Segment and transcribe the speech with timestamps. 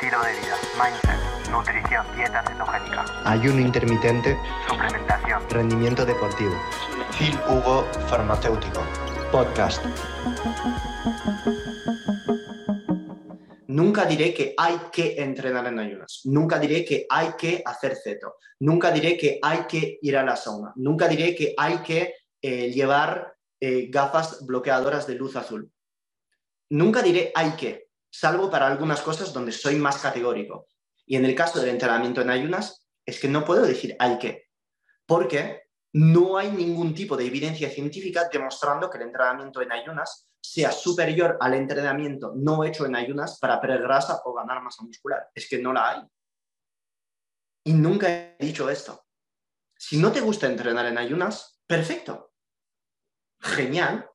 [0.00, 6.52] estilo de vida, mindset, nutrición, dieta cetogénica, ayuno intermitente, suplementación, rendimiento deportivo.
[7.18, 8.80] Phil Hugo Farmacéutico.
[9.32, 9.84] Podcast.
[13.66, 16.20] Nunca diré que hay que entrenar en ayunas.
[16.26, 18.36] Nunca diré que hay que hacer ceto.
[18.60, 20.72] Nunca diré que hay que ir a la sauna.
[20.76, 25.68] Nunca diré que hay que eh, llevar eh, gafas bloqueadoras de luz azul.
[26.70, 30.66] Nunca diré hay que, salvo para algunas cosas donde soy más categórico.
[31.06, 34.48] Y en el caso del entrenamiento en ayunas, es que no puedo decir hay que,
[35.06, 40.70] porque no hay ningún tipo de evidencia científica demostrando que el entrenamiento en ayunas sea
[40.70, 45.28] superior al entrenamiento no hecho en ayunas para perder grasa o ganar masa muscular.
[45.34, 46.02] Es que no la hay.
[47.64, 49.04] Y nunca he dicho esto.
[49.76, 52.32] Si no te gusta entrenar en ayunas, perfecto.
[53.40, 54.08] Genial.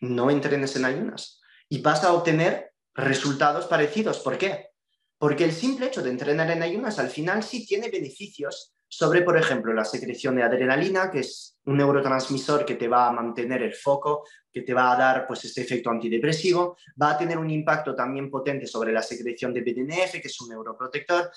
[0.00, 1.40] No entrenes en ayunas.
[1.68, 4.18] Y vas a obtener resultados parecidos.
[4.20, 4.70] ¿Por qué?
[5.18, 9.36] Porque el simple hecho de entrenar en ayunas al final sí tiene beneficios sobre, por
[9.36, 13.74] ejemplo, la secreción de adrenalina, que es un neurotransmisor que te va a mantener el
[13.74, 17.94] foco, que te va a dar pues, este efecto antidepresivo, va a tener un impacto
[17.94, 21.30] también potente sobre la secreción de BDNF, que es un neuroprotector,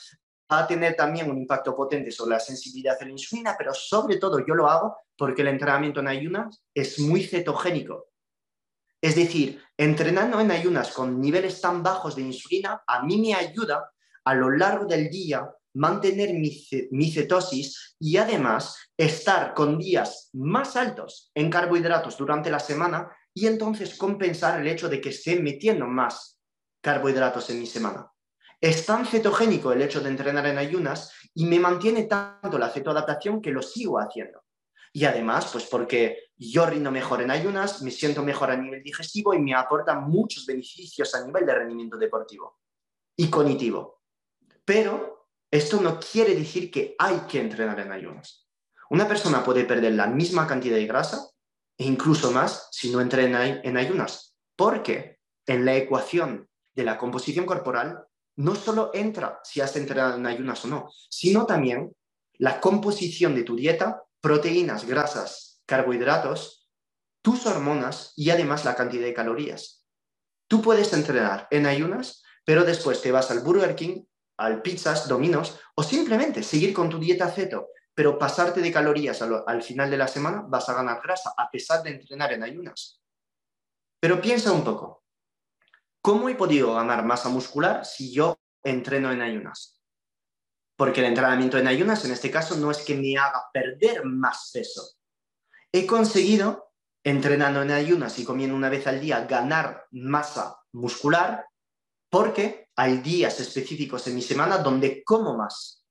[0.51, 4.17] va a tener también un impacto potente sobre la sensibilidad a la insulina, pero sobre
[4.17, 8.08] todo yo lo hago porque el entrenamiento en ayunas es muy cetogénico.
[9.01, 13.91] Es decir, entrenando en ayunas con niveles tan bajos de insulina, a mí me ayuda
[14.25, 21.31] a lo largo del día mantener mi, cetosis y además estar con días más altos
[21.33, 26.39] en carbohidratos durante la semana y entonces compensar el hecho de que esté metiendo más
[26.81, 28.11] carbohidratos en mi semana.
[28.59, 33.41] Es tan cetogénico el hecho de entrenar en ayunas y me mantiene tanto la cetoadaptación
[33.41, 34.43] que lo sigo haciendo.
[34.91, 39.33] Y además, pues porque yo rindo mejor en ayunas, me siento mejor a nivel digestivo
[39.33, 42.59] y me aporta muchos beneficios a nivel de rendimiento deportivo
[43.15, 44.01] y cognitivo.
[44.65, 48.47] Pero esto no quiere decir que hay que entrenar en ayunas.
[48.89, 51.29] Una persona puede perder la misma cantidad de grasa
[51.77, 57.45] e incluso más si no entrena en ayunas, porque en la ecuación de la composición
[57.45, 58.05] corporal
[58.37, 61.93] no solo entra si has entrenado en ayunas o no, sino también
[62.37, 66.69] la composición de tu dieta, proteínas, grasas, carbohidratos,
[67.21, 69.85] tus hormonas y además la cantidad de calorías.
[70.47, 74.03] Tú puedes entrenar en ayunas, pero después te vas al Burger King
[74.39, 79.61] al pizzas, dominos, o simplemente seguir con tu dieta ceto, pero pasarte de calorías al,
[79.61, 83.01] final de la semana, vas a ganar grasa a pesar de entrenar en ayunas.
[83.99, 85.03] Pero piensa un poco,
[86.01, 89.78] ¿cómo he podido ganar masa muscular si yo entreno en ayunas?
[90.79, 94.49] Porque el entrenamiento en ayunas, en este caso, no es que me haga perder más
[94.53, 94.81] peso.
[95.73, 96.71] He conseguido,
[97.03, 101.45] entrenando en ayunas y comiendo una vez al día, ganar masa muscular
[102.09, 105.83] porque hay días específicos en mi semana donde como más.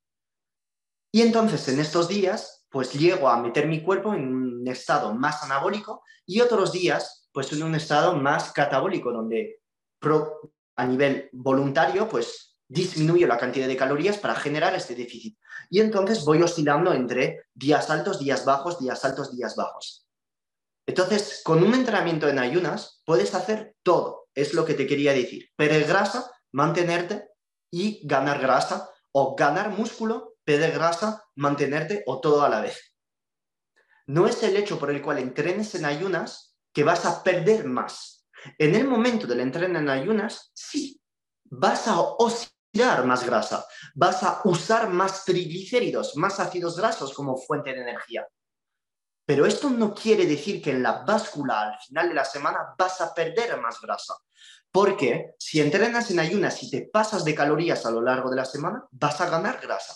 [1.12, 5.42] Y entonces en estos días, pues llego a meter mi cuerpo en un estado más
[5.42, 9.60] anabólico y otros días, pues en un estado más catabólico, donde
[10.76, 15.38] a nivel voluntario, pues disminuyo la cantidad de calorías para generar este déficit.
[15.70, 20.06] Y entonces voy oscilando entre días altos, días bajos, días altos, días bajos.
[20.86, 25.50] Entonces, con un entrenamiento en ayunas, puedes hacer todo es lo que te quería decir.
[25.56, 27.28] Perder grasa, mantenerte
[27.70, 32.94] y ganar grasa, o ganar músculo, perder grasa, mantenerte, o todo a la vez.
[34.06, 38.26] No es el hecho por el cual entrenes en ayunas que vas a perder más.
[38.58, 41.00] En el momento del entreno en ayunas, sí,
[41.44, 42.57] vas a oscilar
[43.04, 48.26] más grasa, vas a usar más triglicéridos, más ácidos grasos como fuente de energía.
[49.26, 53.00] Pero esto no quiere decir que en la báscula al final de la semana vas
[53.00, 54.14] a perder más grasa.
[54.70, 58.44] Porque si entrenas en ayunas y te pasas de calorías a lo largo de la
[58.44, 59.94] semana, vas a ganar grasa.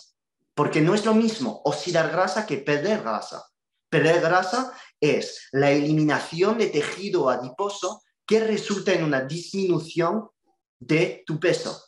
[0.53, 3.43] Porque no es lo mismo oxidar grasa que perder grasa.
[3.89, 10.29] Perder grasa es la eliminación de tejido adiposo que resulta en una disminución
[10.79, 11.83] de tu peso.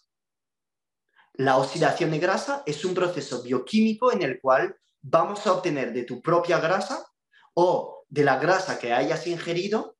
[1.37, 6.03] La oxidación de grasa es un proceso bioquímico en el cual vamos a obtener de
[6.03, 7.05] tu propia grasa
[7.53, 9.97] o de la grasa que hayas ingerido,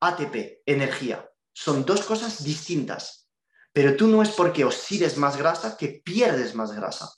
[0.00, 1.26] ATP, energía.
[1.54, 3.30] Son dos cosas distintas.
[3.72, 7.10] Pero tú no es porque oxides más grasa que pierdes más grasa.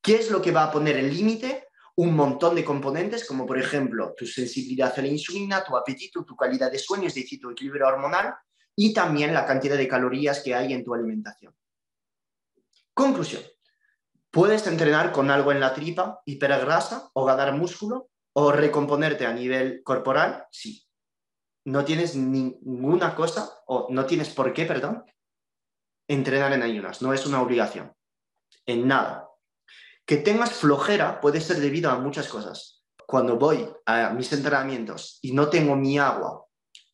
[0.00, 1.68] ¿Qué es lo que va a poner el límite?
[1.96, 6.36] Un montón de componentes, como por ejemplo tu sensibilidad a la insulina, tu apetito, tu
[6.36, 8.34] calidad de sueño, es decir, tu equilibrio hormonal,
[8.76, 11.54] y también la cantidad de calorías que hay en tu alimentación.
[12.94, 13.42] Conclusión.
[14.30, 19.82] Puedes entrenar con algo en la tripa, hipergrasa o ganar músculo, o recomponerte a nivel
[19.82, 20.86] corporal, sí.
[21.64, 25.04] No tienes ninguna cosa, o no tienes por qué, perdón,
[26.08, 27.94] entrenar en ayunas, no es una obligación,
[28.66, 29.28] en nada.
[30.06, 32.84] Que tengas flojera puede ser debido a muchas cosas.
[33.06, 36.46] Cuando voy a mis entrenamientos y no tengo mi agua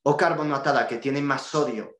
[0.02, 1.96] o carbonatada que tiene más sodio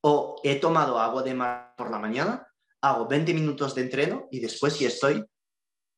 [0.00, 2.47] o he tomado agua de mar por la mañana,
[2.80, 5.24] hago 20 minutos de entreno y después si estoy,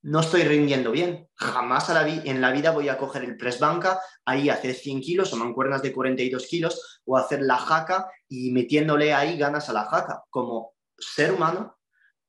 [0.02, 1.28] no estoy rindiendo bien.
[1.34, 5.36] Jamás en la vida voy a coger el press banca, ahí hacer 100 kilos o
[5.36, 10.24] mancuernas de 42 kilos o hacer la jaca y metiéndole ahí ganas a la jaca.
[10.30, 11.78] Como ser humano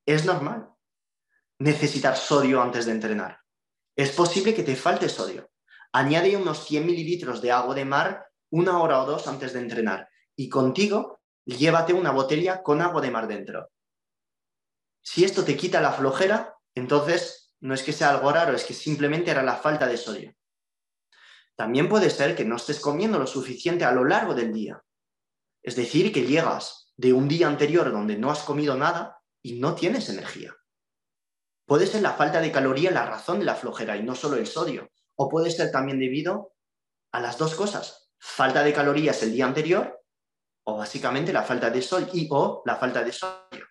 [0.06, 0.70] es normal
[1.60, 3.40] necesitar sodio antes de entrenar.
[3.96, 5.50] Es posible que te falte sodio.
[5.94, 10.10] Añade unos 100 mililitros de agua de mar una hora o dos antes de entrenar
[10.36, 13.70] y contigo llévate una botella con agua de mar dentro.
[15.02, 18.74] Si esto te quita la flojera, entonces no es que sea algo raro, es que
[18.74, 20.36] simplemente era la falta de sodio.
[21.56, 24.84] También puede ser que no estés comiendo lo suficiente a lo largo del día.
[25.62, 29.76] Es decir, que llegas de un día anterior donde no has comido nada y no
[29.76, 30.56] tienes energía.
[31.66, 34.48] Puede ser la falta de caloría la razón de la flojera y no solo el
[34.48, 34.90] sodio.
[35.16, 36.54] O puede ser también debido
[37.12, 38.12] a las dos cosas.
[38.18, 40.04] Falta de calorías el día anterior
[40.64, 43.71] o básicamente la falta de sol y o la falta de sodio.